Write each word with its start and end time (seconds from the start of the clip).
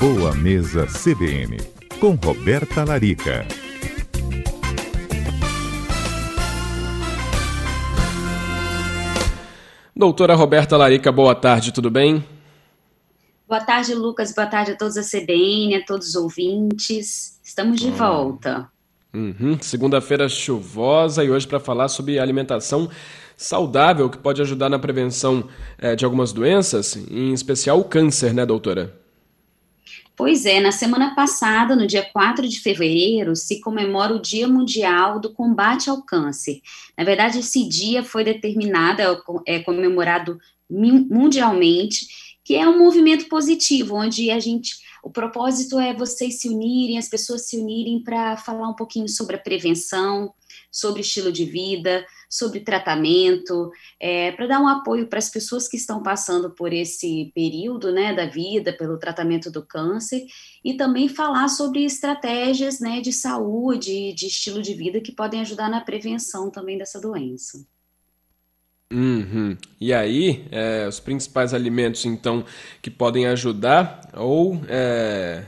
Boa 0.00 0.34
Mesa 0.34 0.86
CBN, 0.86 1.58
com 2.00 2.12
Roberta 2.12 2.84
Larica. 2.84 3.46
Doutora 9.94 10.34
Roberta 10.34 10.78
Larica, 10.78 11.12
boa 11.12 11.34
tarde, 11.34 11.70
tudo 11.70 11.90
bem? 11.90 12.24
Boa 13.46 13.60
tarde, 13.60 13.94
Lucas. 13.94 14.34
Boa 14.34 14.46
tarde 14.46 14.70
a 14.70 14.74
todos 14.74 14.96
a 14.96 15.02
CBN, 15.02 15.74
a 15.74 15.84
todos 15.84 16.08
os 16.08 16.14
ouvintes. 16.14 17.38
Estamos 17.44 17.78
de 17.78 17.88
hum. 17.88 17.92
volta. 17.92 18.70
Uhum. 19.12 19.58
Segunda-feira 19.60 20.30
chuvosa 20.30 21.22
e 21.22 21.30
hoje 21.30 21.46
para 21.46 21.60
falar 21.60 21.88
sobre 21.88 22.18
alimentação 22.18 22.88
saudável 23.36 24.08
que 24.08 24.16
pode 24.16 24.40
ajudar 24.40 24.70
na 24.70 24.78
prevenção 24.78 25.44
é, 25.76 25.94
de 25.94 26.06
algumas 26.06 26.32
doenças, 26.32 26.96
em 26.96 27.34
especial 27.34 27.78
o 27.78 27.84
câncer, 27.84 28.32
né, 28.32 28.46
doutora? 28.46 28.98
Pois 30.20 30.44
é, 30.44 30.60
na 30.60 30.70
semana 30.70 31.14
passada, 31.14 31.74
no 31.74 31.86
dia 31.86 32.02
4 32.02 32.46
de 32.46 32.60
fevereiro, 32.60 33.34
se 33.34 33.58
comemora 33.58 34.14
o 34.14 34.20
Dia 34.20 34.46
Mundial 34.46 35.18
do 35.18 35.32
Combate 35.32 35.88
ao 35.88 36.02
Câncer. 36.02 36.60
Na 36.94 37.04
verdade, 37.04 37.38
esse 37.38 37.66
dia 37.66 38.04
foi 38.04 38.22
determinado, 38.22 39.00
é 39.46 39.60
comemorado 39.60 40.38
mundialmente, 40.68 42.06
que 42.44 42.54
é 42.54 42.68
um 42.68 42.78
movimento 42.78 43.30
positivo, 43.30 43.94
onde 43.94 44.30
a 44.30 44.38
gente, 44.38 44.80
o 45.02 45.08
propósito 45.08 45.78
é 45.78 45.94
vocês 45.94 46.38
se 46.38 46.50
unirem, 46.50 46.98
as 46.98 47.08
pessoas 47.08 47.48
se 47.48 47.56
unirem 47.56 48.02
para 48.02 48.36
falar 48.36 48.68
um 48.68 48.76
pouquinho 48.76 49.08
sobre 49.08 49.36
a 49.36 49.40
prevenção, 49.40 50.34
sobre 50.70 51.00
estilo 51.00 51.32
de 51.32 51.46
vida, 51.46 52.04
sobre 52.30 52.60
tratamento, 52.60 53.72
é, 53.98 54.30
para 54.30 54.46
dar 54.46 54.60
um 54.60 54.68
apoio 54.68 55.08
para 55.08 55.18
as 55.18 55.28
pessoas 55.28 55.66
que 55.66 55.76
estão 55.76 56.00
passando 56.00 56.50
por 56.50 56.72
esse 56.72 57.32
período 57.34 57.90
né, 57.90 58.14
da 58.14 58.26
vida, 58.26 58.72
pelo 58.72 58.96
tratamento 58.96 59.50
do 59.50 59.66
câncer, 59.66 60.24
e 60.64 60.74
também 60.74 61.08
falar 61.08 61.48
sobre 61.48 61.84
estratégias 61.84 62.78
né, 62.78 63.00
de 63.00 63.12
saúde, 63.12 64.12
de 64.12 64.26
estilo 64.28 64.62
de 64.62 64.74
vida 64.74 65.00
que 65.00 65.10
podem 65.10 65.40
ajudar 65.40 65.68
na 65.68 65.80
prevenção 65.80 66.50
também 66.50 66.78
dessa 66.78 67.00
doença. 67.00 67.66
Uhum. 68.92 69.56
E 69.80 69.92
aí, 69.92 70.44
é, 70.50 70.86
os 70.88 71.00
principais 71.00 71.52
alimentos, 71.54 72.04
então, 72.04 72.44
que 72.82 72.90
podem 72.90 73.26
ajudar 73.26 74.10
ou 74.14 74.60
é, 74.68 75.44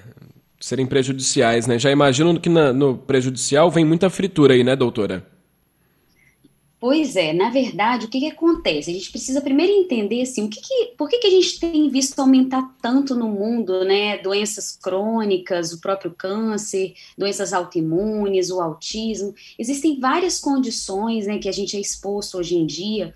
serem 0.61 0.87
prejudiciais, 0.87 1.67
né? 1.67 1.77
Já 1.77 1.91
imagino 1.91 2.39
que 2.41 2.49
na, 2.49 2.73
no 2.73 2.97
prejudicial 2.97 3.69
vem 3.69 3.85
muita 3.85 4.09
fritura 4.09 4.55
aí, 4.55 4.63
né, 4.63 4.77
doutora? 4.77 5.32
Pois 6.83 7.15
é, 7.15 7.33
na 7.33 7.49
verdade, 7.49 8.07
o 8.07 8.09
que, 8.09 8.19
que 8.19 8.27
acontece? 8.27 8.91
A 8.91 8.93
gente 8.93 9.09
precisa 9.13 9.41
primeiro 9.41 9.73
entender 9.73 10.21
assim, 10.21 10.47
o 10.47 10.49
que, 10.49 10.61
que 10.61 10.87
por 10.99 11.09
que, 11.09 11.19
que 11.19 11.29
a 11.29 11.31
gente 11.31 11.61
tem 11.61 11.89
visto 11.89 12.19
aumentar 12.19 12.75
tanto 12.83 13.15
no 13.15 13.29
mundo, 13.29 13.85
né? 13.85 14.19
Doenças 14.19 14.77
crônicas, 14.83 15.73
o 15.73 15.81
próprio 15.81 16.11
câncer, 16.11 16.95
doenças 17.17 17.53
autoimunes, 17.53 18.51
o 18.51 18.61
autismo. 18.61 19.33
Existem 19.57 20.01
várias 20.01 20.41
condições 20.41 21.29
né, 21.29 21.39
que 21.39 21.49
a 21.49 21.53
gente 21.53 21.77
é 21.77 21.81
exposto 21.81 22.37
hoje 22.37 22.57
em 22.57 22.67
dia 22.67 23.15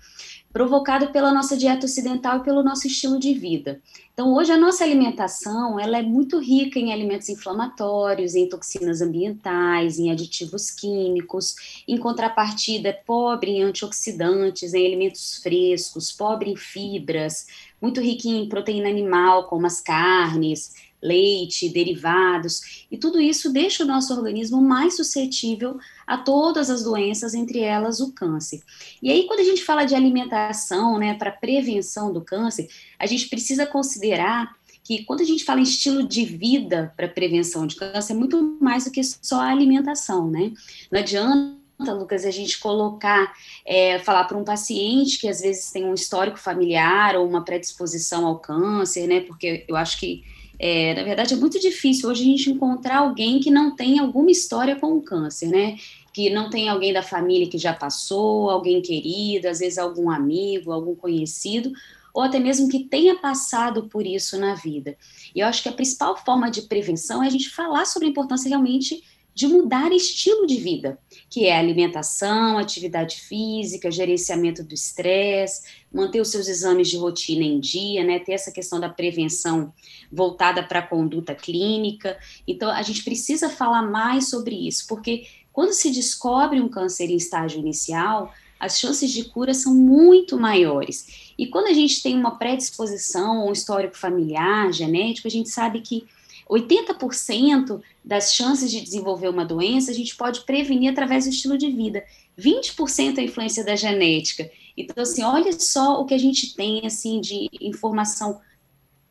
provocado 0.53 1.11
pela 1.11 1.33
nossa 1.33 1.57
dieta 1.57 1.85
ocidental 1.85 2.37
e 2.37 2.43
pelo 2.43 2.63
nosso 2.63 2.87
estilo 2.87 3.19
de 3.19 3.33
vida. 3.33 3.81
Então, 4.19 4.33
hoje 4.33 4.51
a 4.51 4.57
nossa 4.57 4.83
alimentação, 4.83 5.79
ela 5.79 5.99
é 5.99 6.01
muito 6.01 6.39
rica 6.39 6.79
em 6.79 6.91
alimentos 6.91 7.29
inflamatórios, 7.29 8.33
em 8.33 8.49
toxinas 8.49 8.99
ambientais, 8.99 9.99
em 9.99 10.11
aditivos 10.11 10.71
químicos. 10.71 11.83
Em 11.87 11.99
contrapartida, 11.99 12.89
é 12.89 12.93
pobre 12.93 13.51
em 13.51 13.61
antioxidantes, 13.61 14.73
em 14.73 14.87
alimentos 14.87 15.37
frescos, 15.37 16.11
pobre 16.11 16.49
em 16.49 16.55
fibras, 16.55 17.45
muito 17.79 18.01
rica 18.01 18.27
em 18.27 18.49
proteína 18.49 18.89
animal, 18.89 19.43
como 19.43 19.67
as 19.67 19.79
carnes, 19.79 20.73
leite, 21.01 21.69
derivados, 21.69 22.85
e 22.89 22.97
tudo 22.97 23.19
isso 23.19 23.51
deixa 23.51 23.83
o 23.83 23.87
nosso 23.87 24.13
organismo 24.13 24.61
mais 24.61 24.95
suscetível 24.95 25.77
a 26.05 26.17
todas 26.17 26.69
as 26.69 26.83
doenças, 26.83 27.33
entre 27.33 27.59
elas 27.59 27.99
o 27.99 28.11
câncer. 28.11 28.61
E 29.01 29.11
aí, 29.11 29.27
quando 29.27 29.41
a 29.41 29.43
gente 29.43 29.63
fala 29.63 29.85
de 29.85 29.95
alimentação, 29.95 30.97
né, 30.97 31.13
para 31.13 31.31
prevenção 31.31 32.11
do 32.11 32.21
câncer, 32.21 32.67
a 32.97 33.05
gente 33.05 33.29
precisa 33.29 33.65
considerar 33.65 34.55
que 34.83 35.03
quando 35.03 35.21
a 35.21 35.25
gente 35.25 35.43
fala 35.43 35.59
em 35.59 35.63
estilo 35.63 36.01
de 36.01 36.23
vida 36.23 36.93
para 36.95 37.09
prevenção 37.09 37.67
de 37.67 37.75
câncer, 37.75 38.13
é 38.13 38.15
muito 38.15 38.57
mais 38.61 38.85
do 38.85 38.91
que 38.91 39.03
só 39.03 39.41
a 39.41 39.49
alimentação, 39.49 40.31
né? 40.31 40.53
Não 40.89 40.99
adianta 41.01 41.57
Lucas, 41.93 42.25
a 42.25 42.31
gente 42.31 42.57
colocar, 42.57 43.33
é, 43.65 43.99
falar 43.99 44.23
para 44.23 44.37
um 44.37 44.45
paciente 44.45 45.19
que 45.19 45.27
às 45.27 45.41
vezes 45.41 45.71
tem 45.71 45.83
um 45.85 45.93
histórico 45.93 46.39
familiar 46.39 47.17
ou 47.17 47.27
uma 47.27 47.43
predisposição 47.43 48.25
ao 48.25 48.39
câncer, 48.39 49.07
né? 49.07 49.19
Porque 49.19 49.65
eu 49.67 49.75
acho 49.75 49.99
que 49.99 50.23
é, 50.59 50.93
na 50.95 51.03
verdade, 51.03 51.33
é 51.33 51.37
muito 51.37 51.59
difícil 51.59 52.09
hoje 52.09 52.23
a 52.23 52.25
gente 52.25 52.49
encontrar 52.49 52.97
alguém 52.99 53.39
que 53.39 53.51
não 53.51 53.75
tem 53.75 53.99
alguma 53.99 54.31
história 54.31 54.75
com 54.75 54.93
o 54.93 55.01
câncer, 55.01 55.47
né? 55.47 55.77
Que 56.11 56.29
não 56.29 56.49
tem 56.49 56.67
alguém 56.67 56.91
da 56.91 57.03
família 57.03 57.47
que 57.47 57.57
já 57.57 57.73
passou, 57.73 58.49
alguém 58.49 58.81
querido, 58.81 59.47
às 59.47 59.59
vezes 59.59 59.77
algum 59.77 60.09
amigo, 60.09 60.71
algum 60.71 60.95
conhecido, 60.95 61.71
ou 62.13 62.23
até 62.23 62.39
mesmo 62.39 62.67
que 62.67 62.79
tenha 62.79 63.15
passado 63.19 63.87
por 63.87 64.05
isso 64.05 64.39
na 64.39 64.55
vida. 64.55 64.97
E 65.35 65.39
eu 65.39 65.47
acho 65.47 65.61
que 65.61 65.69
a 65.69 65.73
principal 65.73 66.17
forma 66.17 66.49
de 66.49 66.63
prevenção 66.63 67.21
é 67.21 67.27
a 67.27 67.29
gente 67.31 67.49
falar 67.49 67.85
sobre 67.85 68.07
a 68.07 68.11
importância 68.11 68.49
realmente 68.49 69.03
de 69.37 69.47
mudar 69.47 69.91
estilo 69.91 70.47
de 70.47 70.57
vida, 70.57 70.97
que 71.29 71.45
é 71.45 71.55
alimentação, 71.55 72.57
atividade 72.57 73.17
física, 73.17 73.91
gerenciamento 73.91 74.63
do 74.63 74.73
estresse, 74.73 75.61
manter 75.93 76.19
os 76.19 76.29
seus 76.29 76.47
exames 76.47 76.89
de 76.89 76.97
rotina 76.97 77.43
em 77.43 77.59
dia, 77.59 78.03
né, 78.03 78.17
ter 78.17 78.31
essa 78.31 78.51
questão 78.51 78.79
da 78.79 78.89
prevenção 78.89 79.71
voltada 80.11 80.63
para 80.63 80.79
a 80.79 80.87
conduta 80.87 81.35
clínica. 81.35 82.17
Então, 82.47 82.71
a 82.71 82.81
gente 82.81 83.03
precisa 83.03 83.47
falar 83.47 83.83
mais 83.83 84.27
sobre 84.27 84.55
isso, 84.55 84.87
porque 84.87 85.27
quando 85.53 85.71
se 85.71 85.91
descobre 85.91 86.59
um 86.59 86.67
câncer 86.67 87.11
em 87.11 87.17
estágio 87.17 87.59
inicial, 87.59 88.33
as 88.59 88.79
chances 88.79 89.11
de 89.11 89.25
cura 89.25 89.53
são 89.53 89.75
muito 89.75 90.35
maiores. 90.35 91.31
E 91.37 91.45
quando 91.45 91.67
a 91.67 91.73
gente 91.73 92.01
tem 92.01 92.17
uma 92.17 92.39
predisposição 92.39 93.47
um 93.47 93.51
histórico 93.51 93.95
familiar, 93.95 94.73
genético, 94.73 95.27
a 95.27 95.31
gente 95.31 95.49
sabe 95.49 95.81
que 95.81 96.07
80% 96.49 97.81
das 98.03 98.33
chances 98.33 98.71
de 98.71 98.81
desenvolver 98.81 99.27
uma 99.27 99.45
doença 99.45 99.91
a 99.91 99.93
gente 99.93 100.15
pode 100.15 100.41
prevenir 100.41 100.91
através 100.91 101.25
do 101.25 101.29
estilo 101.29 101.57
de 101.57 101.69
vida. 101.69 102.03
20% 102.37 103.17
é 103.17 103.21
a 103.21 103.23
influência 103.23 103.63
da 103.63 103.75
genética. 103.75 104.49
Então, 104.75 105.03
assim, 105.03 105.23
olha 105.23 105.51
só 105.59 105.99
o 105.99 106.05
que 106.05 106.13
a 106.13 106.19
gente 106.19 106.55
tem, 106.55 106.85
assim, 106.85 107.19
de 107.19 107.49
informação 107.59 108.39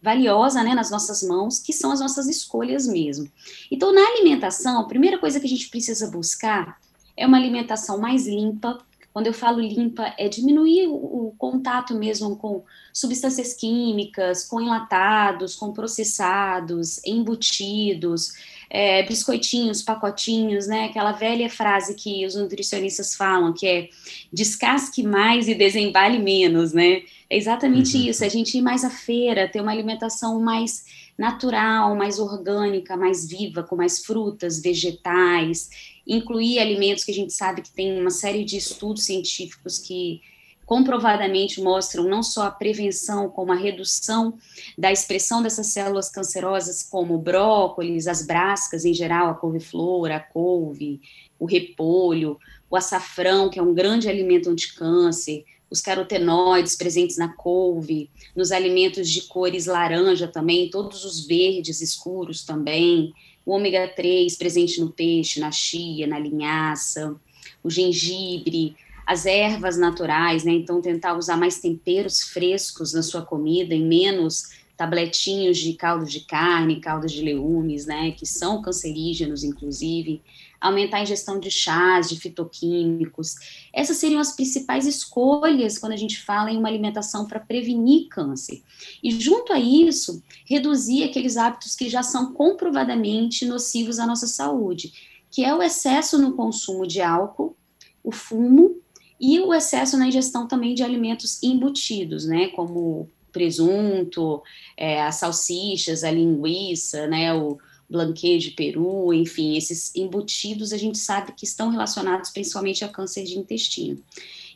valiosa, 0.01 0.63
né, 0.63 0.75
nas 0.75 0.91
nossas 0.91 1.23
mãos, 1.23 1.59
que 1.59 1.73
são 1.73 1.91
as 1.91 1.99
nossas 1.99 2.29
escolhas 2.29 2.87
mesmo. 2.87 3.29
Então, 3.71 3.93
na 3.93 4.01
alimentação, 4.01 4.79
a 4.79 4.85
primeira 4.85 5.19
coisa 5.19 5.41
que 5.41 5.47
a 5.47 5.49
gente 5.49 5.69
precisa 5.69 6.09
buscar 6.09 6.81
é 7.17 7.27
uma 7.27 7.37
alimentação 7.37 7.99
mais 7.99 8.27
limpa, 8.27 8.79
quando 9.17 9.29
eu 9.29 9.33
falo 9.33 9.63
limpa, 9.63 10.13
é 10.19 10.29
diminuir 10.29 10.89
o, 10.89 10.93
o, 11.29 11.35
contato 11.39 11.95
mesmo 11.95 12.37
com 12.37 12.63
substâncias 12.93 13.55
químicas, 13.55 14.45
com 14.45 14.61
enlatados, 14.61 15.55
com 15.55 15.73
processados, 15.73 17.01
embutidos, 17.03 18.35
é, 18.69 19.03
biscoitinhos, 19.05 19.81
pacotinhos, 19.81 20.67
né? 20.67 20.85
Aquela 20.85 21.13
velha 21.13 21.49
frase 21.49 21.95
que 21.95 22.27
os 22.27 22.35
nutricionistas 22.35 23.15
falam, 23.15 23.55
que 23.55 23.67
é 23.67 23.89
descasque 24.31 25.03
mais 25.03 25.49
e 25.49 25.55
desembale 25.55 26.19
menos, 26.19 26.75
né? 26.75 27.01
É 27.31 27.39
exatamente 27.39 27.97
uhum. 27.97 28.11
isso, 28.11 28.23
é 28.23 28.27
a 28.27 28.31
gente 28.31 28.59
ir 28.59 28.61
mais 28.61 28.85
à 28.85 28.91
feira, 28.91 29.49
ter 29.49 29.63
uma 29.63 29.73
alimentação 29.73 30.39
mais 30.39 30.85
natural, 31.17 31.95
mais 31.95 32.19
orgânica, 32.19 32.97
mais 32.97 33.27
viva, 33.27 33.63
com 33.63 33.77
mais 33.77 34.05
frutas, 34.05 34.61
vegetais, 34.61 35.71
incluir 36.07 36.59
alimentos 36.59 37.05
que 37.05 37.11
a 37.11 37.15
gente 37.15 37.33
sabe 37.33 37.63
que 37.63 37.71
tem 37.71 37.99
uma 38.01 38.11
série 38.11 38.45
de 38.45 38.57
estudos 38.57 39.05
científicos 39.05 39.79
que 39.79 40.21
comprovadamente 40.67 41.63
mostram 41.63 42.05
não 42.05 42.23
só 42.25 42.43
a 42.43 42.51
prevenção, 42.51 43.31
como 43.31 43.53
a 43.53 43.57
redução 43.57 44.37
da 44.77 44.91
expressão 44.91 45.41
dessas 45.41 45.69
células 45.69 46.11
cancerosas, 46.11 46.83
como 46.83 47.17
brócolis, 47.17 48.09
as 48.09 48.27
brascas 48.27 48.85
em 48.85 48.93
geral, 48.93 49.29
a 49.29 49.35
couve-flor, 49.35 50.11
a 50.11 50.19
couve, 50.19 51.01
o 51.39 51.47
repolho, 51.47 52.37
o 52.69 52.77
açafrão, 52.77 53.49
que 53.49 53.61
é 53.61 53.63
um 53.63 53.73
grande 53.73 54.09
alimento 54.09 54.51
anticâncer, 54.51 55.45
os 55.71 55.81
carotenoides 55.81 56.77
presentes 56.77 57.17
na 57.17 57.29
couve, 57.29 58.09
nos 58.35 58.53
alimentos 58.53 59.11
de 59.11 59.23
cores 59.23 59.67
laranja 59.67 60.29
também, 60.29 60.71
todos 60.71 61.05
os 61.05 61.27
verdes 61.27 61.81
escuros 61.81 62.45
também, 62.45 63.13
o 63.45 63.53
ômega 63.53 63.89
3 63.89 64.37
presente 64.37 64.81
no 64.81 64.91
peixe, 64.91 65.41
na 65.41 65.51
chia, 65.51 66.07
na 66.07 66.19
linhaça, 66.19 67.15
o 67.63 67.71
gengibre, 67.71 68.77
as 69.07 69.25
ervas 69.25 69.77
naturais, 69.77 70.43
né? 70.43 70.53
Então, 70.53 70.83
tentar 70.83 71.17
usar 71.17 71.37
mais 71.37 71.61
temperos 71.61 72.23
frescos 72.23 72.93
na 72.93 73.03
sua 73.03 73.23
comida 73.23 73.73
e 73.73 73.81
menos 73.81 74.51
tabletinhos 74.77 75.59
de 75.59 75.73
caldo 75.73 76.05
de 76.05 76.21
carne, 76.21 76.81
caldo 76.81 77.07
de 77.07 77.23
legumes, 77.23 77.87
né, 77.87 78.11
que 78.11 78.27
são 78.27 78.61
cancerígenos, 78.61 79.43
inclusive, 79.43 80.23
aumentar 80.61 80.99
a 80.99 81.03
ingestão 81.03 81.41
de 81.41 81.51
chás, 81.51 82.09
de 82.09 82.19
fitoquímicos. 82.19 83.35
Essas 83.73 83.97
seriam 83.97 84.21
as 84.21 84.33
principais 84.33 84.87
escolhas 84.87 85.79
quando 85.79 85.93
a 85.93 85.97
gente 85.97 86.21
fala 86.23 86.51
em 86.51 86.59
uma 86.59 86.69
alimentação 86.69 87.27
para 87.27 87.41
prevenir 87.41 88.09
câncer. 88.09 88.63
E 89.03 89.11
junto 89.11 89.53
a 89.53 89.59
isso, 89.59 90.23
reduzir 90.45 91.05
aqueles 91.05 91.37
hábitos 91.37 91.75
que 91.75 91.89
já 91.89 92.03
são 92.03 92.33
comprovadamente 92.33 93.47
nocivos 93.47 93.99
à 93.99 94.07
nossa 94.07 94.27
saúde, 94.27 94.93
que 95.31 95.45
é 95.45 95.55
o 95.55 95.63
excesso 95.63 96.19
no 96.19 96.35
consumo 96.35 96.87
de 96.87 97.01
álcool, 97.01 97.57
o 98.03 98.13
fumo 98.13 98.77
e 99.19 99.41
o 99.41 99.55
excesso 99.55 99.97
na 99.97 100.07
ingestão 100.07 100.47
também 100.47 100.75
de 100.75 100.83
alimentos 100.83 101.43
embutidos, 101.43 102.27
né, 102.27 102.49
como 102.49 103.09
presunto, 103.37 104.43
é, 104.75 105.03
as 105.03 105.17
salsichas, 105.17 106.03
a 106.03 106.11
linguiça, 106.11 107.07
né, 107.07 107.35
o 107.35 107.59
blanquê 107.89 108.39
de 108.39 108.53
peru, 108.53 109.13
enfim, 109.13 109.57
esses 109.59 109.95
embutidos 109.95 110.73
a 110.73 110.79
gente 110.79 110.97
sabe 110.97 111.33
que 111.37 111.45
estão 111.45 111.69
relacionados 111.69 112.31
principalmente 112.31 112.83
a 112.83 112.89
câncer 112.89 113.25
de 113.25 113.39
intestino. 113.39 114.03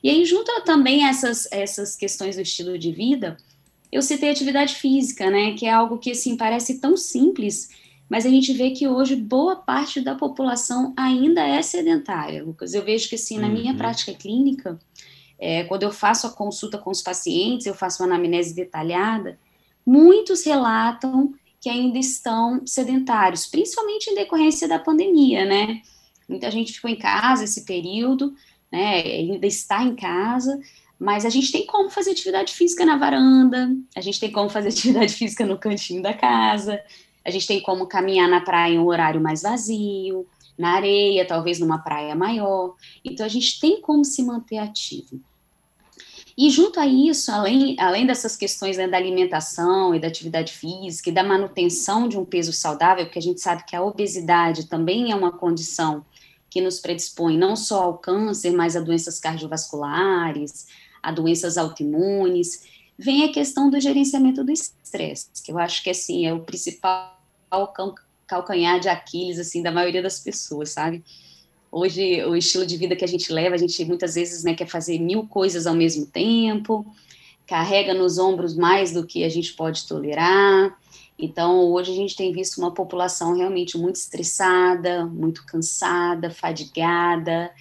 E 0.03 0.09
aí, 0.09 0.25
junto 0.25 0.51
também 0.65 1.05
essas, 1.07 1.47
essas 1.53 1.95
questões 1.95 2.37
do 2.37 2.43
estilo 2.43 2.79
de 2.79 2.91
vida, 2.91 3.37
eu 3.93 4.01
citei 4.01 4.31
atividade 4.31 4.75
física, 4.75 5.31
né, 5.31 5.53
que 5.53 5.67
é 5.67 5.71
algo 5.71 5.99
que, 5.99 6.13
assim, 6.13 6.39
parece 6.39 6.81
tão 6.81 6.97
simples, 6.97 7.69
mas 8.09 8.25
a 8.25 8.31
gente 8.31 8.53
vê 8.55 8.71
que 8.71 8.89
hoje 8.89 9.15
boa 9.15 9.57
parte 9.57 10.01
da 10.01 10.15
população 10.15 10.95
ainda 10.97 11.47
é 11.47 11.61
sedentária, 11.61 12.43
Lucas. 12.43 12.73
Eu 12.73 12.83
vejo 12.83 13.09
que, 13.11 13.15
assim, 13.17 13.39
na 13.39 13.47
uhum. 13.47 13.53
minha 13.53 13.75
prática 13.75 14.15
clínica, 14.15 14.81
é, 15.41 15.65
quando 15.65 15.85
eu 15.85 15.91
faço 15.91 16.27
a 16.27 16.31
consulta 16.31 16.77
com 16.77 16.91
os 16.91 17.01
pacientes, 17.01 17.67
eu 17.67 17.75
faço 17.75 18.03
uma 18.03 18.15
anamnese 18.15 18.55
detalhada, 18.55 19.39
muitos 19.87 20.45
relatam 20.45 21.33
que 21.59 21.71
ainda 21.71 21.99
estão 21.99 22.63
sedentários, 22.67 23.47
principalmente 23.47 24.11
em 24.11 24.15
decorrência 24.15 24.69
da 24.69 24.79
pandemia, 24.79 25.47
né? 25.47 25.81
Muita 26.29 26.51
gente 26.51 26.73
ficou 26.73 26.91
em 26.91 26.97
casa 26.97 27.45
esse 27.45 27.65
período, 27.65 28.35
né? 28.71 29.01
Ainda 29.01 29.47
está 29.47 29.83
em 29.83 29.97
casa, 29.97 30.61
mas 30.99 31.25
a 31.25 31.31
gente 31.31 31.51
tem 31.51 31.67
como 31.67 31.89
fazer 31.89 32.11
atividade 32.11 32.53
física 32.53 32.85
na 32.85 32.97
varanda, 32.97 33.75
a 33.97 34.01
gente 34.03 34.21
tem 34.21 34.31
como 34.31 34.51
fazer 34.51 34.69
atividade 34.71 35.15
física 35.15 35.47
no 35.47 35.59
cantinho 35.59 36.03
da 36.03 36.13
casa, 36.13 36.79
a 37.25 37.31
gente 37.31 37.47
tem 37.47 37.63
como 37.63 37.87
caminhar 37.87 38.29
na 38.29 38.43
praia 38.43 38.75
em 38.75 38.79
um 38.79 38.87
horário 38.87 39.21
mais 39.21 39.43
vazio, 39.43 40.27
na 40.59 40.73
areia, 40.75 41.27
talvez 41.27 41.59
numa 41.59 41.79
praia 41.79 42.15
maior. 42.15 42.75
Então 43.03 43.25
a 43.25 43.29
gente 43.29 43.59
tem 43.59 43.81
como 43.81 44.05
se 44.05 44.23
manter 44.23 44.59
ativo. 44.59 45.21
E 46.41 46.49
junto 46.49 46.81
a 46.81 46.87
isso, 46.87 47.31
além, 47.31 47.77
além 47.79 48.07
dessas 48.07 48.35
questões 48.35 48.79
né, 48.79 48.89
da 48.89 48.97
alimentação 48.97 49.95
e 49.95 50.01
da 50.01 50.09
atividade 50.09 50.55
física 50.55 51.11
e 51.11 51.13
da 51.13 51.23
manutenção 51.23 52.09
de 52.09 52.17
um 52.17 52.25
peso 52.25 52.51
saudável, 52.51 53.05
porque 53.05 53.19
a 53.19 53.23
gente 53.23 53.43
sabe 53.43 53.63
que 53.67 53.77
a 53.77 53.83
obesidade 53.83 54.67
também 54.67 55.13
é 55.13 55.15
uma 55.15 55.33
condição 55.33 56.03
que 56.49 56.63
nos 56.63 56.81
predispõe 56.81 57.37
não 57.37 57.55
só 57.55 57.83
ao 57.83 57.99
câncer, 57.99 58.53
mas 58.53 58.75
a 58.75 58.81
doenças 58.81 59.21
cardiovasculares, 59.21 60.67
a 61.03 61.13
doenças 61.13 61.59
autoimunes, 61.59 62.67
vem 62.99 63.25
a 63.25 63.33
questão 63.33 63.69
do 63.69 63.79
gerenciamento 63.79 64.43
do 64.43 64.51
estresse, 64.51 65.29
que 65.45 65.53
eu 65.53 65.59
acho 65.59 65.83
que 65.83 65.91
assim 65.91 66.25
é 66.25 66.33
o 66.33 66.41
principal 66.41 67.21
calcanhar 68.27 68.81
de 68.81 68.89
Aquiles 68.89 69.39
assim 69.39 69.63
da 69.63 69.71
maioria 69.71 70.03
das 70.03 70.19
pessoas, 70.19 70.71
sabe? 70.71 71.05
Hoje, 71.73 72.25
o 72.25 72.35
estilo 72.35 72.67
de 72.67 72.77
vida 72.77 72.97
que 72.97 73.05
a 73.05 73.09
gente 73.09 73.33
leva, 73.33 73.55
a 73.55 73.59
gente 73.59 73.85
muitas 73.85 74.17
vezes 74.17 74.43
né, 74.43 74.55
quer 74.55 74.67
fazer 74.67 74.99
mil 74.99 75.27
coisas 75.27 75.67
ao 75.67 75.75
mesmo 75.75 76.05
tempo, 76.05 76.85
carrega 77.47 77.95
nos 77.95 78.19
ombros 78.19 78.57
mais 78.57 78.93
do 78.93 79.07
que 79.07 79.23
a 79.23 79.29
gente 79.29 79.53
pode 79.53 79.87
tolerar. 79.87 80.77
Então, 81.17 81.71
hoje 81.71 81.93
a 81.93 81.95
gente 81.95 82.17
tem 82.17 82.33
visto 82.33 82.59
uma 82.59 82.73
população 82.73 83.37
realmente 83.37 83.79
muito 83.79 83.97
estressada, 83.97 85.07
muito 85.07 85.45
cansada, 85.47 86.31
fadigada, 86.31 87.53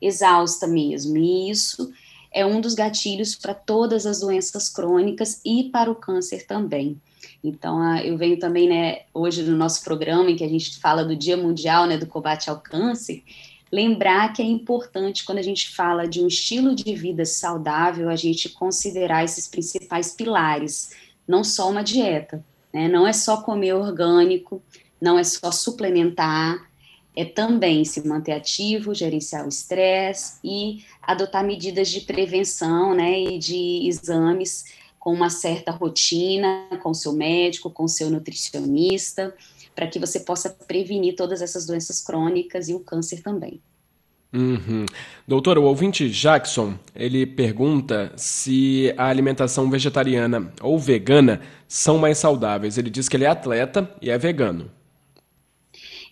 exausta 0.00 0.66
mesmo. 0.66 1.18
E 1.18 1.50
isso 1.50 1.92
é 2.32 2.46
um 2.46 2.60
dos 2.60 2.74
gatilhos 2.74 3.34
para 3.34 3.52
todas 3.52 4.06
as 4.06 4.20
doenças 4.20 4.68
crônicas 4.68 5.40
e 5.44 5.64
para 5.64 5.90
o 5.90 5.94
câncer 5.94 6.46
também. 6.46 6.98
Então, 7.42 7.96
eu 7.98 8.16
venho 8.16 8.38
também, 8.38 8.68
né, 8.68 9.02
hoje 9.12 9.42
no 9.42 9.56
nosso 9.56 9.84
programa, 9.84 10.30
em 10.30 10.36
que 10.36 10.44
a 10.44 10.48
gente 10.48 10.78
fala 10.78 11.04
do 11.04 11.16
Dia 11.16 11.36
Mundial, 11.36 11.86
né, 11.86 11.96
do 11.96 12.06
combate 12.06 12.48
ao 12.48 12.60
câncer, 12.60 13.22
lembrar 13.70 14.32
que 14.32 14.42
é 14.42 14.44
importante, 14.44 15.24
quando 15.24 15.38
a 15.38 15.42
gente 15.42 15.74
fala 15.74 16.06
de 16.06 16.22
um 16.22 16.26
estilo 16.26 16.74
de 16.74 16.94
vida 16.94 17.24
saudável, 17.24 18.08
a 18.08 18.16
gente 18.16 18.48
considerar 18.48 19.24
esses 19.24 19.46
principais 19.46 20.12
pilares, 20.12 20.90
não 21.26 21.44
só 21.44 21.70
uma 21.70 21.82
dieta, 21.82 22.44
né? 22.72 22.88
não 22.88 23.06
é 23.06 23.12
só 23.12 23.42
comer 23.42 23.74
orgânico, 23.74 24.62
não 25.00 25.18
é 25.18 25.24
só 25.24 25.52
suplementar, 25.52 26.68
é 27.14 27.24
também 27.24 27.84
se 27.84 28.06
manter 28.06 28.32
ativo, 28.32 28.94
gerenciar 28.94 29.44
o 29.44 29.48
estresse 29.48 30.38
e 30.44 30.84
adotar 31.02 31.44
medidas 31.44 31.88
de 31.88 32.02
prevenção 32.02 32.94
né, 32.94 33.20
e 33.20 33.38
de 33.38 33.88
exames 33.88 34.64
com 34.98 35.12
uma 35.12 35.28
certa 35.28 35.72
rotina, 35.72 36.68
com 36.82 36.94
seu 36.94 37.12
médico, 37.12 37.70
com 37.70 37.88
seu 37.88 38.08
nutricionista, 38.08 39.34
para 39.78 39.86
que 39.86 40.00
você 40.00 40.18
possa 40.18 40.50
prevenir 40.50 41.14
todas 41.14 41.40
essas 41.40 41.64
doenças 41.64 42.00
crônicas 42.00 42.68
e 42.68 42.74
o 42.74 42.80
câncer 42.80 43.22
também. 43.22 43.62
Uhum. 44.32 44.84
Doutor, 45.26 45.56
o 45.56 45.62
ouvinte 45.62 46.10
Jackson, 46.10 46.74
ele 46.96 47.24
pergunta 47.24 48.12
se 48.16 48.92
a 48.96 49.06
alimentação 49.06 49.70
vegetariana 49.70 50.52
ou 50.60 50.80
vegana 50.80 51.40
são 51.68 51.96
mais 51.96 52.18
saudáveis. 52.18 52.76
Ele 52.76 52.90
diz 52.90 53.08
que 53.08 53.16
ele 53.16 53.24
é 53.24 53.28
atleta 53.28 53.88
e 54.02 54.10
é 54.10 54.18
vegano. 54.18 54.68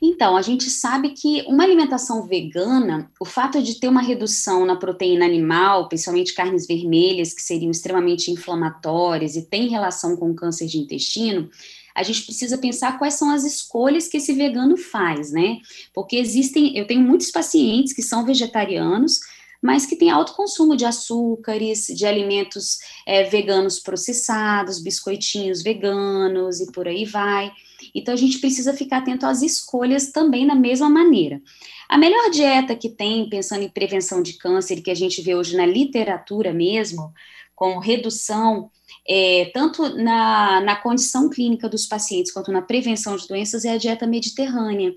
Então, 0.01 0.37
a 0.37 0.43
gente 0.43 0.71
sabe 0.71 1.11
que 1.11 1.43
uma 1.49 1.65
alimentação 1.65 2.23
vegana, 2.23 3.11
o 3.19 3.25
fato 3.25 3.61
de 3.61 3.81
ter 3.81 3.89
uma 3.89 4.03
redução 4.03 4.65
na 4.65 4.77
proteína 4.77 5.25
animal, 5.25 5.89
principalmente 5.89 6.35
carnes 6.35 6.69
vermelhas, 6.69 7.35
que 7.35 7.43
seriam 7.43 7.73
extremamente 7.73 8.31
inflamatórias 8.31 9.35
e 9.35 9.43
tem 9.43 9.69
relação 9.69 10.17
com 10.17 10.33
câncer 10.37 10.69
de 10.69 10.79
intestino, 10.79 11.51
a 11.97 12.03
gente 12.03 12.25
precisa 12.25 12.59
pensar 12.59 12.99
quais 12.99 13.15
são 13.15 13.31
as 13.31 13.43
escolhas 13.43 14.07
que 14.07 14.19
esse 14.19 14.35
vegano 14.35 14.77
faz, 14.77 15.33
né? 15.33 15.59
Porque 15.95 16.17
existem, 16.17 16.77
eu 16.77 16.87
tenho 16.87 17.01
muitos 17.01 17.31
pacientes 17.31 17.95
que 17.95 18.03
são 18.03 18.25
vegetarianos, 18.25 19.19
mas 19.63 19.87
que 19.87 19.97
têm 19.97 20.11
alto 20.11 20.35
consumo 20.35 20.77
de 20.77 20.85
açúcares, 20.85 21.87
de 21.87 22.05
alimentos 22.05 22.79
é, 23.07 23.25
veganos 23.25 23.81
processados, 23.81 24.83
biscoitinhos 24.83 25.63
veganos 25.63 26.61
e 26.61 26.71
por 26.71 26.87
aí 26.87 27.07
vai. 27.07 27.51
Então 27.95 28.13
a 28.13 28.17
gente 28.17 28.39
precisa 28.39 28.75
ficar 28.75 28.99
atento 28.99 29.25
às 29.25 29.41
escolhas 29.41 30.13
também 30.13 30.47
da 30.47 30.55
mesma 30.55 30.91
maneira. 30.91 31.41
A 31.89 31.97
melhor 31.97 32.31
dieta 32.31 32.77
que 32.77 32.91
tem, 32.91 33.27
pensando 33.31 33.63
em 33.63 33.71
prevenção 33.71 34.23
de 34.23 34.35
câncer, 34.35 34.83
que 34.83 34.91
a 34.91 34.95
gente 34.95 35.23
vê 35.23 35.35
hoje 35.35 35.57
na 35.57 35.65
literatura 35.65 36.53
mesmo, 36.53 37.13
com 37.55 37.79
redução 37.79 38.71
é, 39.09 39.51
tanto 39.55 39.89
na, 39.97 40.61
na 40.61 40.77
condição 40.77 41.29
clínica 41.29 41.69
dos 41.69 41.87
pacientes 41.87 42.33
quanto 42.33 42.51
na 42.51 42.63
prevenção 42.63 43.17
de 43.17 43.29
doenças, 43.29 43.65
é 43.65 43.73
a 43.73 43.79
dieta 43.79 44.07
mediterrânea, 44.07 44.95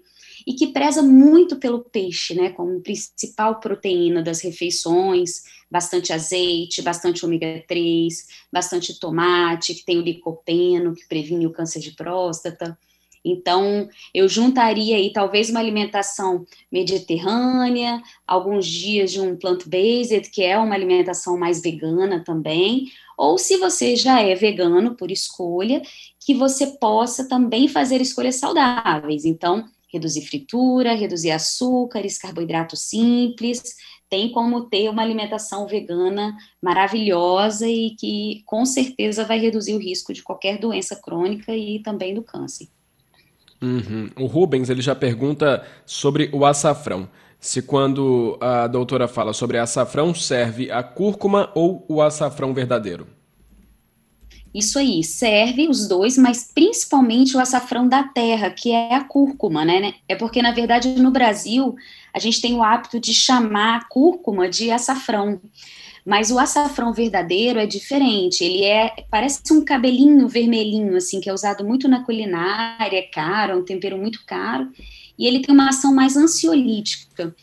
e 0.47 0.53
que 0.53 0.67
preza 0.67 1.01
muito 1.01 1.57
pelo 1.57 1.81
peixe, 1.83 2.33
né, 2.33 2.49
como 2.51 2.81
principal 2.81 3.59
proteína 3.59 4.23
das 4.23 4.41
refeições, 4.41 5.43
bastante 5.69 6.11
azeite, 6.11 6.81
bastante 6.81 7.25
ômega 7.25 7.63
3, 7.67 8.27
bastante 8.51 8.99
tomate, 8.99 9.75
que 9.75 9.85
tem 9.85 9.97
o 9.97 10.01
licopeno, 10.03 10.95
que 10.95 11.07
previne 11.07 11.45
o 11.45 11.51
câncer 11.51 11.79
de 11.79 11.91
próstata. 11.91 12.77
Então, 13.23 13.89
eu 14.13 14.27
juntaria 14.27 14.95
aí 14.95 15.11
talvez 15.11 15.49
uma 15.49 15.59
alimentação 15.59 16.45
mediterrânea, 16.71 18.01
alguns 18.25 18.65
dias 18.65 19.11
de 19.11 19.19
um 19.19 19.35
plant-based, 19.35 20.29
que 20.29 20.43
é 20.43 20.57
uma 20.57 20.75
alimentação 20.75 21.37
mais 21.37 21.61
vegana 21.61 22.23
também, 22.23 22.85
ou 23.17 23.37
se 23.37 23.57
você 23.57 23.95
já 23.95 24.21
é 24.21 24.33
vegano 24.35 24.95
por 24.95 25.11
escolha, 25.11 25.81
que 26.19 26.33
você 26.33 26.67
possa 26.67 27.27
também 27.27 27.67
fazer 27.67 28.01
escolhas 28.01 28.37
saudáveis. 28.37 29.25
Então, 29.25 29.65
reduzir 29.91 30.21
fritura, 30.21 30.93
reduzir 30.93 31.31
açúcares, 31.31 32.17
carboidratos 32.17 32.81
simples, 32.81 33.61
tem 34.09 34.31
como 34.31 34.65
ter 34.65 34.89
uma 34.89 35.01
alimentação 35.01 35.67
vegana 35.67 36.35
maravilhosa 36.61 37.67
e 37.67 37.91
que 37.91 38.41
com 38.45 38.65
certeza 38.65 39.23
vai 39.23 39.39
reduzir 39.39 39.73
o 39.73 39.79
risco 39.79 40.13
de 40.13 40.23
qualquer 40.23 40.57
doença 40.57 40.95
crônica 40.95 41.55
e 41.55 41.79
também 41.79 42.13
do 42.13 42.23
câncer. 42.23 42.67
Uhum. 43.61 44.09
O 44.17 44.25
Rubens 44.25 44.69
ele 44.69 44.81
já 44.81 44.95
pergunta 44.95 45.65
sobre 45.85 46.29
o 46.31 46.45
açafrão. 46.45 47.09
Se 47.39 47.61
quando 47.61 48.37
a 48.41 48.67
doutora 48.67 49.07
fala 49.07 49.33
sobre 49.33 49.57
açafrão, 49.57 50.13
serve 50.13 50.69
a 50.69 50.83
cúrcuma 50.83 51.49
ou 51.55 51.85
o 51.87 52.01
açafrão 52.01 52.53
verdadeiro? 52.53 53.07
Isso 54.53 54.79
aí, 54.79 55.03
serve 55.03 55.67
os 55.67 55.87
dois, 55.87 56.17
mas 56.17 56.51
principalmente 56.53 57.37
o 57.37 57.39
açafrão 57.39 57.87
da 57.87 58.03
terra, 58.03 58.49
que 58.49 58.71
é 58.71 58.95
a 58.95 59.03
cúrcuma, 59.03 59.63
né? 59.63 59.93
É 60.07 60.15
porque, 60.15 60.41
na 60.41 60.51
verdade, 60.51 60.89
no 60.99 61.11
Brasil, 61.11 61.75
a 62.13 62.19
gente 62.19 62.41
tem 62.41 62.55
o 62.55 62.63
hábito 62.63 62.99
de 62.99 63.13
chamar 63.13 63.77
a 63.77 63.85
cúrcuma 63.85 64.49
de 64.49 64.71
açafrão. 64.71 65.39
Mas 66.05 66.31
o 66.31 66.39
açafrão 66.39 66.93
verdadeiro 66.93 67.59
é 67.59 67.65
diferente, 67.65 68.43
ele 68.43 68.63
é, 68.63 69.05
parece 69.11 69.41
um 69.51 69.63
cabelinho 69.63 70.27
vermelhinho, 70.27 70.95
assim, 70.95 71.19
que 71.19 71.29
é 71.29 71.33
usado 71.33 71.63
muito 71.65 71.87
na 71.87 72.03
culinária, 72.03 72.97
é 72.97 73.03
caro, 73.03 73.53
é 73.53 73.55
um 73.55 73.65
tempero 73.65 73.97
muito 73.97 74.25
caro, 74.25 74.69
e 75.17 75.27
ele 75.27 75.41
tem 75.41 75.53
uma 75.53 75.69
ação 75.69 75.93
mais 75.93 76.15
ansiolítica. 76.15 77.35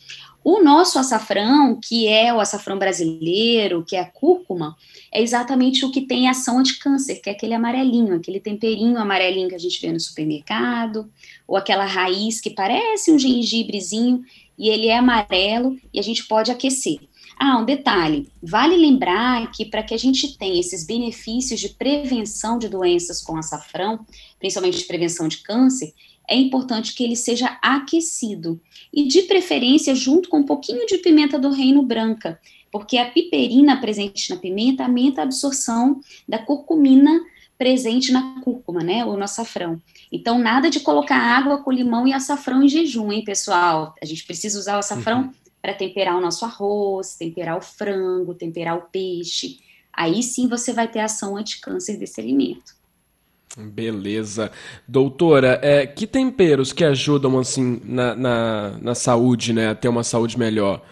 O 0.49 0.63
nosso 0.63 0.97
açafrão, 0.97 1.77
que 1.83 2.07
é 2.07 2.33
o 2.33 2.39
açafrão 2.39 2.79
brasileiro, 2.79 3.85
que 3.85 3.97
é 3.97 4.01
a 4.01 4.05
cúrcuma, 4.05 4.77
é 5.13 5.21
exatamente 5.21 5.85
o 5.85 5.91
que 5.91 6.03
tem 6.03 6.29
ação 6.29 6.61
anti-câncer, 6.61 7.21
que 7.21 7.29
é 7.29 7.33
aquele 7.33 7.53
amarelinho, 7.53 8.15
aquele 8.15 8.39
temperinho 8.39 8.97
amarelinho 8.97 9.49
que 9.49 9.57
a 9.57 9.59
gente 9.59 9.81
vê 9.81 9.93
no 9.93 9.99
supermercado, 9.99 11.11
ou 11.49 11.57
aquela 11.57 11.85
raiz 11.85 12.41
que 12.41 12.51
parece 12.51 13.11
um 13.11 13.19
gengibrezinho 13.19 14.23
e 14.57 14.69
ele 14.69 14.87
é 14.87 14.97
amarelo 14.97 15.77
e 15.93 15.99
a 15.99 16.03
gente 16.03 16.25
pode 16.29 16.53
aquecer. 16.53 17.01
Ah, 17.39 17.59
um 17.59 17.65
detalhe: 17.65 18.29
vale 18.43 18.77
lembrar 18.77 19.51
que 19.53 19.67
para 19.67 19.83
que 19.83 19.95
a 19.95 19.99
gente 19.99 20.39
tenha 20.39 20.59
esses 20.59 20.87
benefícios 20.87 21.61
de 21.61 21.69
prevenção 21.69 22.59
de 22.59 22.69
doenças 22.69 23.21
com 23.21 23.37
açafrão, 23.37 24.05
principalmente 24.39 24.79
de 24.79 24.85
prevenção 24.85 25.29
de 25.29 25.39
câncer, 25.39 25.93
é 26.29 26.35
importante 26.35 26.95
que 26.95 27.05
ele 27.05 27.15
seja 27.15 27.59
aquecido 27.63 28.61
e, 28.93 29.07
de 29.07 29.23
preferência, 29.23 29.95
junto 29.95 30.29
com 30.29 30.39
um 30.39 30.47
pouquinho 30.47 30.87
de 30.87 30.99
pimenta 30.99 31.39
do 31.39 31.51
reino 31.51 31.83
branca, 31.83 32.41
porque 32.73 32.99
a 32.99 33.11
piperina 33.11 33.81
presente 33.81 34.31
na 34.31 34.37
pimenta 34.37 34.85
aumenta 34.85 35.21
a 35.21 35.25
absorção 35.25 36.01
da 36.29 36.39
curcumina 36.39 37.21
presente 37.57 38.13
na 38.13 38.41
cúrcuma, 38.43 38.83
né, 38.83 39.05
ou 39.05 39.17
no 39.17 39.25
açafrão. 39.25 39.81
Então, 40.13 40.39
nada 40.39 40.69
de 40.69 40.81
colocar 40.81 41.17
água 41.17 41.59
com 41.59 41.73
limão 41.73 42.07
e 42.07 42.13
açafrão 42.13 42.63
em 42.63 42.69
jejum, 42.69 43.11
hein, 43.11 43.25
pessoal? 43.25 43.95
A 44.03 44.05
gente 44.05 44.25
precisa 44.25 44.59
usar 44.59 44.77
o 44.77 44.81
açafrão 44.81 45.23
uhum. 45.23 45.31
Para 45.67 45.75
temperar 45.75 46.17
o 46.17 46.21
nosso 46.21 46.45
arroz, 46.45 47.17
temperar 47.17 47.59
o 47.59 47.61
frango, 47.61 48.33
temperar 48.35 48.79
o 48.79 48.83
peixe. 48.83 49.59
Aí 49.93 50.23
sim 50.23 50.49
você 50.49 50.73
vai 50.73 50.87
ter 50.87 51.01
ação 51.01 51.37
anticâncer 51.37 51.99
desse 51.99 52.21
alimento. 52.21 52.77
Beleza. 53.59 54.53
Doutora, 54.87 55.59
é, 55.61 55.85
que 55.85 56.07
temperos 56.07 56.73
que 56.73 56.85
ajudam, 56.85 57.37
assim, 57.37 57.81
na, 57.83 58.15
na, 58.15 58.79
na 58.81 58.95
saúde, 58.95 59.53
né, 59.53 59.71
a 59.71 59.75
ter 59.75 59.89
uma 59.89 60.05
saúde 60.05 60.39
melhor? 60.39 60.85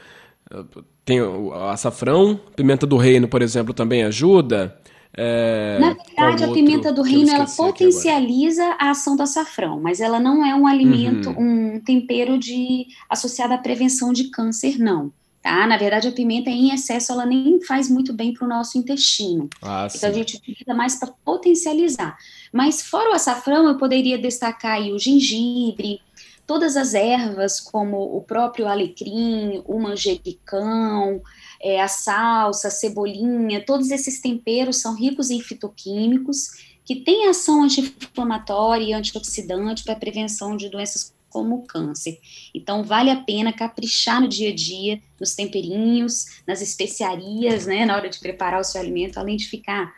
Tem 1.05 1.23
o 1.23 1.55
açafrão, 1.55 2.41
pimenta 2.57 2.85
do 2.85 2.97
reino, 2.97 3.29
por 3.29 3.43
exemplo, 3.43 3.73
também 3.73 4.03
ajuda? 4.03 4.77
É, 5.17 5.79
Na 5.79 5.95
verdade, 6.31 6.45
a 6.45 6.53
pimenta 6.53 6.93
do 6.93 7.03
reino 7.03 7.31
ela 7.31 7.47
potencializa 7.47 8.65
a 8.79 8.91
ação 8.91 9.17
do 9.17 9.23
açafrão, 9.23 9.81
mas 9.81 10.01
ela 10.01 10.21
não 10.21 10.45
é 10.45 10.55
um 10.55 10.67
alimento, 10.67 11.31
uhum. 11.31 11.75
um 11.75 11.81
tempero 11.81 12.39
de 12.39 12.87
associado 13.09 13.55
à 13.55 13.59
prevenção 13.59 14.13
de 14.13 14.25
câncer, 14.31 14.79
não. 14.79 15.13
Tá? 15.45 15.67
Na 15.67 15.77
verdade, 15.77 16.09
a 16.09 16.13
pimenta 16.13 16.49
em 16.49 16.73
excesso 16.73 17.13
ela 17.13 17.27
nem 17.27 17.61
faz 17.61 17.91
muito 17.91 18.15
bem 18.15 18.33
para 18.33 18.47
o 18.47 18.49
nosso 18.49 18.79
intestino. 18.79 19.51
Ah, 19.61 19.87
então 19.95 20.09
a 20.09 20.13
gente 20.13 20.37
utiliza 20.37 20.73
mais 20.73 20.97
para 20.97 21.13
potencializar. 21.23 22.17
Mas 22.51 22.81
fora 22.81 23.11
o 23.11 23.13
açafrão, 23.13 23.69
eu 23.69 23.77
poderia 23.77 24.17
destacar 24.17 24.81
o 24.81 24.99
gengibre, 24.99 26.01
todas 26.47 26.77
as 26.77 26.95
ervas, 26.95 27.61
como 27.61 28.17
o 28.17 28.23
próprio 28.23 28.67
alecrim, 28.67 29.63
o 29.67 29.79
manjericão, 29.79 31.23
é, 31.61 31.81
a 31.81 31.89
salsa, 31.89 32.69
a 32.69 32.71
cebolinha, 32.71 33.65
todos 33.65 33.91
esses 33.91 34.21
temperos 34.21 34.77
são 34.77 34.95
ricos 34.95 35.31
em 35.31 35.41
fitoquímicos 35.41 36.75
que 36.85 36.97
têm 36.97 37.29
ação 37.29 37.63
anti-inflamatória 37.63 38.85
e 38.85 38.93
antioxidante 38.93 39.83
para 39.83 39.95
a 39.95 39.99
prevenção 39.99 40.57
de 40.57 40.69
doenças 40.69 41.15
como 41.31 41.57
o 41.57 41.63
câncer. 41.63 42.21
Então, 42.55 42.85
vale 42.85 43.11
a 43.11 43.17
pena 43.17 43.53
caprichar 43.53 44.21
no 44.21 44.29
dia 44.29 44.51
a 44.51 44.55
dia, 44.55 45.03
nos 45.19 45.35
temperinhos, 45.35 46.43
nas 46.47 46.63
especiarias, 46.63 47.67
né, 47.67 47.85
na 47.85 47.97
hora 47.97 48.09
de 48.09 48.21
preparar 48.21 48.61
o 48.61 48.65
seu 48.65 48.81
alimento, 48.81 49.19
além 49.19 49.37
de 49.37 49.49
ficar 49.49 49.93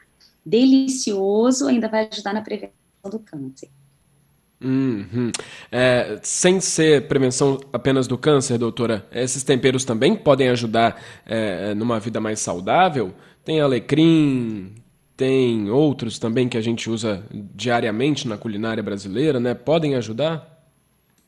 delicioso, 0.45 1.67
ainda 1.67 1.88
vai 1.88 2.09
ajudar 2.11 2.33
na 2.33 2.41
prevenção 2.41 2.73
do 3.11 3.19
câncer. 3.19 3.69
Uhum. 4.66 5.30
É, 5.70 6.18
sem 6.23 6.61
ser 6.61 7.06
prevenção 7.06 7.61
apenas 7.73 8.08
do 8.08 8.18
câncer, 8.18 8.58
doutora, 8.58 9.06
esses 9.12 9.44
temperos 9.44 9.85
também 9.85 10.16
podem 10.16 10.49
ajudar 10.49 11.00
é, 11.25 11.73
numa 11.73 12.00
vida 12.00 12.20
mais 12.20 12.40
saudável? 12.40 13.14
Tem 13.44 13.61
alecrim, 13.61 14.75
tem 15.16 15.70
outros 15.70 16.18
também 16.18 16.49
que 16.49 16.58
a 16.58 16.61
gente 16.61 16.90
usa 16.90 17.25
diariamente 17.54 18.26
na 18.26 18.37
culinária 18.37 18.82
brasileira, 18.82 19.38
né? 19.38 19.54
Podem 19.54 19.94
ajudar? 19.94 20.54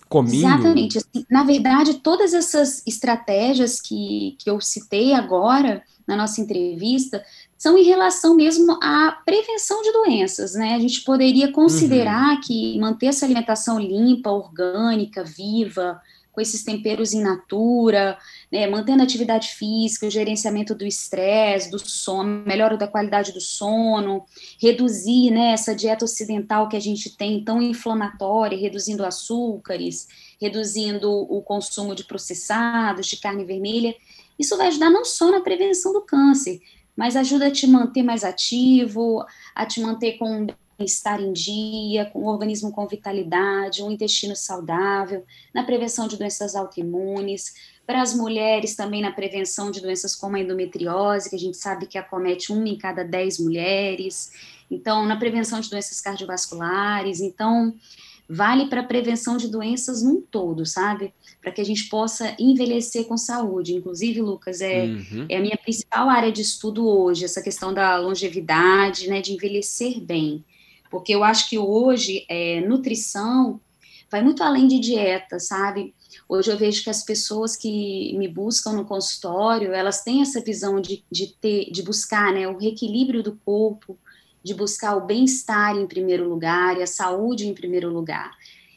Cominho? 0.08 0.48
Exatamente. 0.48 0.98
Assim, 0.98 1.24
na 1.30 1.44
verdade, 1.44 1.94
todas 1.94 2.34
essas 2.34 2.82
estratégias 2.86 3.80
que, 3.80 4.36
que 4.38 4.50
eu 4.50 4.60
citei 4.60 5.12
agora 5.12 5.82
na 6.06 6.16
nossa 6.16 6.40
entrevista 6.40 7.22
são 7.58 7.76
em 7.76 7.82
relação 7.82 8.36
mesmo 8.36 8.78
à 8.80 9.20
prevenção 9.26 9.82
de 9.82 9.92
doenças, 9.92 10.54
né? 10.54 10.76
A 10.76 10.78
gente 10.78 11.02
poderia 11.02 11.50
considerar 11.50 12.36
uhum. 12.36 12.40
que 12.40 12.78
manter 12.78 13.06
essa 13.06 13.26
alimentação 13.26 13.80
limpa, 13.80 14.30
orgânica, 14.30 15.24
viva, 15.24 16.00
com 16.38 16.40
esses 16.40 16.62
temperos 16.62 17.12
in 17.12 17.20
natura, 17.20 18.16
né, 18.50 18.68
mantendo 18.68 19.02
a 19.02 19.04
atividade 19.04 19.48
física, 19.48 20.06
o 20.06 20.10
gerenciamento 20.10 20.72
do 20.72 20.86
estresse, 20.86 21.68
do 21.68 21.80
sono, 21.80 22.44
melhora 22.46 22.76
da 22.76 22.86
qualidade 22.86 23.32
do 23.32 23.40
sono, 23.40 24.24
reduzir 24.62 25.32
né, 25.32 25.50
essa 25.50 25.74
dieta 25.74 26.04
ocidental 26.04 26.68
que 26.68 26.76
a 26.76 26.80
gente 26.80 27.16
tem 27.16 27.42
tão 27.42 27.60
inflamatória, 27.60 28.56
reduzindo 28.56 29.04
açúcares, 29.04 30.06
reduzindo 30.40 31.10
o 31.10 31.42
consumo 31.42 31.92
de 31.92 32.04
processados, 32.04 33.08
de 33.08 33.16
carne 33.16 33.44
vermelha, 33.44 33.96
isso 34.38 34.56
vai 34.56 34.68
ajudar 34.68 34.90
não 34.90 35.04
só 35.04 35.32
na 35.32 35.40
prevenção 35.40 35.92
do 35.92 36.02
câncer, 36.02 36.60
mas 36.98 37.14
ajuda 37.14 37.46
a 37.46 37.50
te 37.52 37.64
manter 37.64 38.02
mais 38.02 38.24
ativo, 38.24 39.24
a 39.54 39.64
te 39.64 39.80
manter 39.80 40.18
com 40.18 40.28
um 40.28 40.46
bem-estar 40.76 41.20
em 41.20 41.32
dia, 41.32 42.06
com 42.06 42.24
o 42.24 42.26
organismo 42.26 42.72
com 42.72 42.88
vitalidade, 42.88 43.84
um 43.84 43.90
intestino 43.92 44.34
saudável, 44.34 45.24
na 45.54 45.62
prevenção 45.62 46.08
de 46.08 46.16
doenças 46.16 46.56
autoimunes, 46.56 47.54
para 47.86 48.02
as 48.02 48.12
mulheres 48.12 48.74
também 48.74 49.00
na 49.00 49.12
prevenção 49.12 49.70
de 49.70 49.80
doenças 49.80 50.16
como 50.16 50.34
a 50.34 50.40
endometriose, 50.40 51.30
que 51.30 51.36
a 51.36 51.38
gente 51.38 51.56
sabe 51.56 51.86
que 51.86 51.96
acomete 51.96 52.52
uma 52.52 52.68
em 52.68 52.76
cada 52.76 53.04
dez 53.04 53.38
mulheres, 53.38 54.32
então, 54.68 55.06
na 55.06 55.16
prevenção 55.16 55.60
de 55.60 55.70
doenças 55.70 56.00
cardiovasculares, 56.00 57.20
então, 57.20 57.72
vale 58.28 58.66
para 58.66 58.82
a 58.82 58.84
prevenção 58.84 59.38
de 59.38 59.48
doenças 59.48 60.02
num 60.02 60.20
todo, 60.20 60.66
sabe? 60.66 61.14
Para 61.40 61.50
que 61.50 61.60
a 61.60 61.64
gente 61.64 61.88
possa 61.88 62.36
envelhecer 62.38 63.06
com 63.06 63.16
saúde. 63.16 63.74
Inclusive, 63.74 64.20
Lucas, 64.20 64.60
é, 64.60 64.84
uhum. 64.84 65.26
é 65.28 65.38
a 65.38 65.40
minha 65.40 65.56
principal 65.56 66.10
área 66.10 66.30
de 66.30 66.42
estudo 66.42 66.86
hoje, 66.86 67.24
essa 67.24 67.40
questão 67.40 67.72
da 67.72 67.96
longevidade, 67.96 69.08
né, 69.08 69.22
de 69.22 69.32
envelhecer 69.32 69.98
bem. 70.00 70.44
Porque 70.90 71.14
eu 71.14 71.24
acho 71.24 71.48
que 71.48 71.58
hoje, 71.58 72.26
é, 72.28 72.60
nutrição 72.60 73.60
vai 74.10 74.22
muito 74.22 74.42
além 74.42 74.66
de 74.66 74.78
dieta, 74.78 75.38
sabe? 75.38 75.94
Hoje 76.28 76.50
eu 76.50 76.58
vejo 76.58 76.82
que 76.82 76.90
as 76.90 77.02
pessoas 77.02 77.56
que 77.56 78.14
me 78.18 78.28
buscam 78.28 78.72
no 78.72 78.84
consultório, 78.84 79.72
elas 79.72 80.02
têm 80.02 80.22
essa 80.22 80.40
visão 80.40 80.80
de, 80.80 81.04
de, 81.10 81.28
ter, 81.28 81.70
de 81.70 81.82
buscar 81.82 82.32
né, 82.32 82.46
o 82.48 82.58
reequilíbrio 82.58 83.22
do 83.22 83.38
corpo, 83.44 83.98
de 84.42 84.54
buscar 84.54 84.96
o 84.96 85.06
bem-estar 85.06 85.76
em 85.76 85.86
primeiro 85.86 86.28
lugar 86.28 86.78
e 86.78 86.82
a 86.82 86.86
saúde 86.86 87.46
em 87.46 87.54
primeiro 87.54 87.92
lugar. 87.92 88.30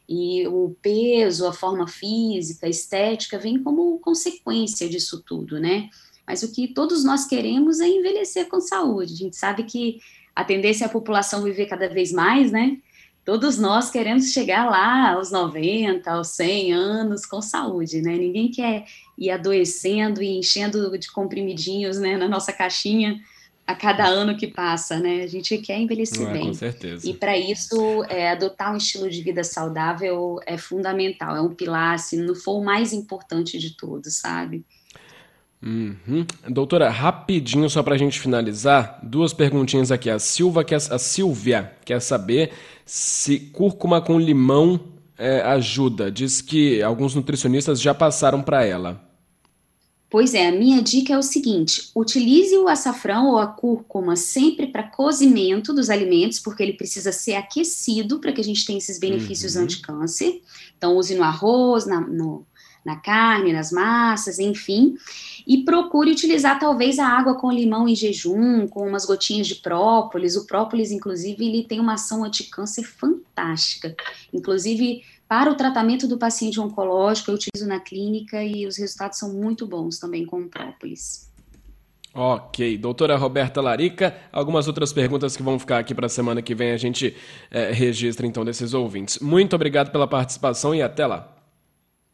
E 0.07 0.45
o 0.47 0.75
peso, 0.81 1.47
a 1.47 1.53
forma 1.53 1.87
física, 1.87 2.65
a 2.65 2.69
estética 2.69 3.39
vem 3.39 3.61
como 3.63 3.99
consequência 3.99 4.89
disso 4.89 5.23
tudo, 5.25 5.59
né? 5.59 5.89
Mas 6.27 6.43
o 6.43 6.51
que 6.51 6.67
todos 6.67 7.03
nós 7.03 7.25
queremos 7.25 7.79
é 7.79 7.87
envelhecer 7.87 8.47
com 8.47 8.59
saúde. 8.59 9.13
A 9.13 9.17
gente 9.17 9.37
sabe 9.37 9.63
que 9.63 9.99
a 10.35 10.43
tendência 10.43 10.85
é 10.85 10.87
a 10.87 10.91
população 10.91 11.43
viver 11.43 11.65
cada 11.65 11.87
vez 11.87 12.11
mais, 12.11 12.51
né? 12.51 12.77
Todos 13.23 13.57
nós 13.57 13.91
queremos 13.91 14.31
chegar 14.31 14.69
lá 14.69 15.13
aos 15.13 15.31
90, 15.31 16.09
aos 16.11 16.29
100 16.29 16.73
anos 16.73 17.25
com 17.25 17.41
saúde, 17.41 18.01
né? 18.01 18.17
Ninguém 18.17 18.49
quer 18.49 18.85
ir 19.17 19.29
adoecendo 19.29 20.23
e 20.23 20.37
enchendo 20.37 20.97
de 20.97 21.11
comprimidinhos, 21.11 21.99
né, 21.99 22.17
na 22.17 22.27
nossa 22.27 22.51
caixinha 22.51 23.21
a 23.65 23.75
cada 23.75 24.05
ano 24.05 24.35
que 24.35 24.47
passa, 24.47 24.99
né? 24.99 25.23
A 25.23 25.27
gente 25.27 25.57
quer 25.59 25.79
envelhecer 25.79 26.27
é, 26.27 26.33
bem. 26.33 26.47
Com 26.47 26.53
certeza. 26.53 27.07
E 27.07 27.13
para 27.13 27.37
isso, 27.37 28.03
é, 28.09 28.31
adotar 28.31 28.73
um 28.73 28.77
estilo 28.77 29.09
de 29.09 29.21
vida 29.21 29.43
saudável 29.43 30.39
é 30.45 30.57
fundamental, 30.57 31.35
é 31.35 31.41
um 31.41 31.53
pilar, 31.53 31.97
se 31.99 32.17
não 32.17 32.35
for 32.35 32.59
o 32.59 32.63
mais 32.63 32.91
importante 32.91 33.57
de 33.57 33.75
todos, 33.77 34.17
sabe? 34.17 34.65
Uhum. 35.63 36.25
Doutora, 36.49 36.89
rapidinho 36.89 37.69
só 37.69 37.83
para 37.83 37.93
a 37.93 37.97
gente 37.97 38.19
finalizar, 38.19 38.99
duas 39.03 39.31
perguntinhas 39.31 39.91
aqui. 39.91 40.09
A 40.09 40.17
Silva 40.17 40.63
quer, 40.63 40.77
a 40.77 40.97
Silvia 40.97 41.71
quer 41.85 42.01
saber 42.01 42.51
se 42.83 43.39
cúrcuma 43.39 44.01
com 44.01 44.19
limão 44.19 44.79
é, 45.17 45.41
ajuda. 45.41 46.11
Diz 46.11 46.41
que 46.41 46.81
alguns 46.81 47.13
nutricionistas 47.13 47.79
já 47.79 47.93
passaram 47.93 48.41
para 48.41 48.65
ela. 48.65 49.10
Pois 50.11 50.33
é, 50.33 50.49
a 50.49 50.51
minha 50.51 50.81
dica 50.81 51.13
é 51.13 51.17
o 51.17 51.23
seguinte: 51.23 51.89
utilize 51.95 52.53
o 52.57 52.67
açafrão 52.67 53.29
ou 53.29 53.37
a 53.39 53.47
cúrcuma 53.47 54.17
sempre 54.17 54.67
para 54.67 54.83
cozimento 54.83 55.73
dos 55.73 55.89
alimentos, 55.89 56.37
porque 56.37 56.61
ele 56.61 56.73
precisa 56.73 57.13
ser 57.13 57.35
aquecido 57.35 58.19
para 58.19 58.33
que 58.33 58.41
a 58.41 58.43
gente 58.43 58.65
tenha 58.65 58.77
esses 58.77 58.99
benefícios 58.99 59.55
uhum. 59.55 59.63
anti-câncer. 59.63 60.41
Então, 60.77 60.97
use 60.97 61.15
no 61.15 61.23
arroz, 61.23 61.85
na, 61.85 62.01
no, 62.01 62.45
na 62.83 62.97
carne, 62.97 63.53
nas 63.53 63.71
massas, 63.71 64.37
enfim. 64.37 64.95
E 65.47 65.63
procure 65.63 66.11
utilizar 66.11 66.59
talvez 66.59 66.99
a 66.99 67.07
água 67.07 67.35
com 67.35 67.49
limão 67.49 67.87
em 67.87 67.95
jejum, 67.95 68.67
com 68.67 68.85
umas 68.85 69.05
gotinhas 69.05 69.47
de 69.47 69.55
própolis. 69.55 70.35
O 70.35 70.45
própolis, 70.45 70.91
inclusive, 70.91 71.47
ele 71.47 71.63
tem 71.63 71.79
uma 71.79 71.93
ação 71.93 72.25
anticâncer 72.25 72.83
fantástica. 72.83 73.95
Inclusive, 74.33 75.03
para 75.31 75.49
o 75.49 75.55
tratamento 75.55 76.09
do 76.09 76.17
paciente 76.17 76.59
oncológico, 76.59 77.31
eu 77.31 77.35
utilizo 77.35 77.65
na 77.65 77.79
clínica 77.79 78.43
e 78.43 78.67
os 78.67 78.77
resultados 78.77 79.17
são 79.17 79.31
muito 79.31 79.65
bons 79.65 79.97
também 79.97 80.25
com 80.25 80.41
o 80.41 80.49
própolis. 80.49 81.31
Ok, 82.13 82.77
doutora 82.77 83.15
Roberta 83.15 83.61
Larica, 83.61 84.13
algumas 84.29 84.67
outras 84.67 84.91
perguntas 84.91 85.37
que 85.37 85.41
vão 85.41 85.57
ficar 85.57 85.79
aqui 85.79 85.95
para 85.95 86.07
a 86.07 86.09
semana 86.09 86.41
que 86.41 86.53
vem 86.53 86.71
a 86.71 86.77
gente 86.77 87.15
é, 87.49 87.71
registra 87.71 88.27
então 88.27 88.43
desses 88.43 88.73
ouvintes. 88.73 89.19
Muito 89.19 89.55
obrigado 89.55 89.89
pela 89.89 90.05
participação 90.05 90.75
e 90.75 90.81
até 90.81 91.07
lá. 91.07 91.33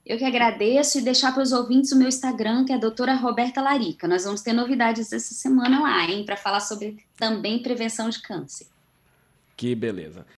Eu 0.05 0.19
que 0.19 0.24
agradeço 0.24 1.00
e 1.00 1.01
deixar 1.01 1.33
para 1.33 1.41
os 1.41 1.51
ouvintes 1.51 1.91
o 1.91 1.97
meu 1.97 2.09
Instagram, 2.09 2.65
que 2.65 2.71
é 2.71 2.75
a 2.75 2.79
doutora 2.79 3.15
Roberta 3.15 3.63
Larica. 3.63 4.07
Nós 4.07 4.25
vamos 4.25 4.41
ter 4.41 4.53
novidades 4.53 5.12
essa 5.12 5.33
semana 5.33 5.81
lá, 5.81 6.05
hein, 6.05 6.24
para 6.24 6.38
falar 6.38 6.59
sobre 6.59 6.97
também 7.17 7.63
prevenção 7.63 8.12
de 8.12 8.21
câncer. 8.21 8.67
Que 9.57 9.74
beleza. 9.74 10.24